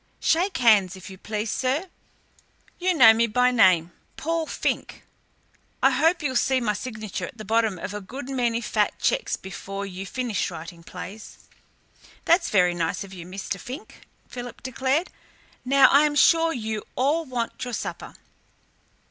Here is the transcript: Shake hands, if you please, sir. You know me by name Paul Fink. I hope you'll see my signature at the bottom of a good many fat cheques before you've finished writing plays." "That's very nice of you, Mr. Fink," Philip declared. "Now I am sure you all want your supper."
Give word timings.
Shake 0.19 0.57
hands, 0.57 0.95
if 0.95 1.11
you 1.11 1.19
please, 1.19 1.51
sir. 1.51 1.87
You 2.79 2.95
know 2.95 3.13
me 3.13 3.27
by 3.27 3.51
name 3.51 3.91
Paul 4.17 4.47
Fink. 4.47 5.03
I 5.83 5.91
hope 5.91 6.23
you'll 6.23 6.35
see 6.35 6.59
my 6.59 6.73
signature 6.73 7.27
at 7.27 7.37
the 7.37 7.45
bottom 7.45 7.77
of 7.77 7.93
a 7.93 8.01
good 8.01 8.27
many 8.27 8.61
fat 8.61 8.97
cheques 8.97 9.35
before 9.37 9.85
you've 9.85 10.09
finished 10.09 10.49
writing 10.49 10.81
plays." 10.81 11.37
"That's 12.25 12.49
very 12.49 12.73
nice 12.73 13.03
of 13.03 13.13
you, 13.13 13.27
Mr. 13.27 13.59
Fink," 13.59 14.07
Philip 14.27 14.63
declared. 14.63 15.11
"Now 15.63 15.87
I 15.91 16.01
am 16.07 16.15
sure 16.15 16.51
you 16.51 16.81
all 16.95 17.23
want 17.23 17.63
your 17.63 17.73
supper." 17.73 18.15